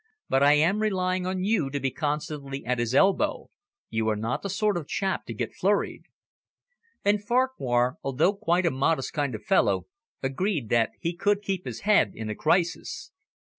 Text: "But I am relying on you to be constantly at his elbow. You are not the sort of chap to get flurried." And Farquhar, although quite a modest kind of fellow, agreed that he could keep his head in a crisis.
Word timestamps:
"But 0.29 0.41
I 0.41 0.53
am 0.53 0.81
relying 0.81 1.27
on 1.27 1.43
you 1.43 1.69
to 1.69 1.79
be 1.79 1.91
constantly 1.91 2.65
at 2.65 2.79
his 2.79 2.95
elbow. 2.95 3.51
You 3.91 4.09
are 4.09 4.15
not 4.15 4.41
the 4.41 4.49
sort 4.49 4.75
of 4.75 4.87
chap 4.87 5.27
to 5.27 5.33
get 5.35 5.53
flurried." 5.53 6.05
And 7.05 7.23
Farquhar, 7.23 7.97
although 8.01 8.33
quite 8.33 8.65
a 8.65 8.71
modest 8.71 9.13
kind 9.13 9.35
of 9.35 9.43
fellow, 9.43 9.85
agreed 10.23 10.69
that 10.69 10.89
he 10.99 11.15
could 11.15 11.43
keep 11.43 11.65
his 11.65 11.81
head 11.81 12.13
in 12.15 12.31
a 12.31 12.35
crisis. 12.35 13.11